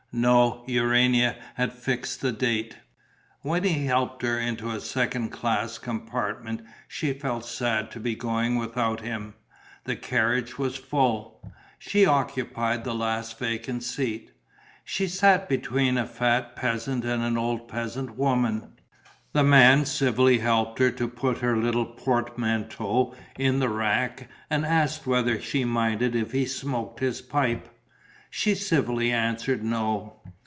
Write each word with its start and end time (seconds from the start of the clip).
No, 0.13 0.65
Urania 0.67 1.37
had 1.53 1.71
fixed 1.71 2.19
the 2.19 2.33
date. 2.33 2.75
When 3.43 3.63
he 3.63 3.85
helped 3.85 4.23
her 4.23 4.37
into 4.37 4.69
a 4.69 4.81
second 4.81 5.29
class 5.29 5.77
compartment, 5.77 6.63
she 6.89 7.13
felt 7.13 7.45
sad 7.45 7.89
to 7.91 7.99
be 8.01 8.13
going 8.15 8.57
without 8.57 8.99
him. 8.99 9.35
The 9.85 9.95
carriage 9.95 10.57
was 10.57 10.75
full; 10.75 11.49
she 11.79 12.05
occupied 12.05 12.83
the 12.83 12.93
last 12.93 13.39
vacant 13.39 13.83
seat. 13.83 14.31
She 14.83 15.07
sat 15.07 15.47
between 15.47 15.97
a 15.97 16.05
fat 16.05 16.57
peasant 16.57 17.05
and 17.05 17.23
an 17.23 17.37
old 17.37 17.69
peasant 17.69 18.17
woman; 18.17 18.73
the 19.31 19.45
man 19.45 19.85
civilly 19.85 20.39
helped 20.39 20.79
her 20.79 20.91
to 20.91 21.07
put 21.07 21.37
her 21.37 21.55
little 21.55 21.85
portmanteau 21.85 23.15
in 23.39 23.59
the 23.61 23.69
rack 23.69 24.27
and 24.49 24.65
asked 24.65 25.07
whether 25.07 25.39
she 25.39 25.63
minded 25.63 26.15
if 26.17 26.33
he 26.33 26.45
smoked 26.45 26.99
his 26.99 27.21
pipe. 27.21 27.69
She 28.33 28.55
civilly 28.55 29.11
answered 29.11 29.61
no. 29.61 30.21